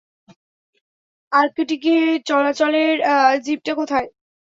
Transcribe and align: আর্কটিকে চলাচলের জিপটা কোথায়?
আর্কটিকে 1.31 1.95
চলাচলের 2.29 2.95
জিপটা 3.45 3.73
কোথায়? 3.75 4.07